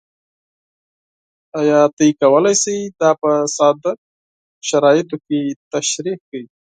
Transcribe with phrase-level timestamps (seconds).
[1.59, 3.91] ایا تاسو کولی شئ دا په ساده
[4.67, 5.39] شرایطو کې
[5.71, 6.43] تشریح کړئ؟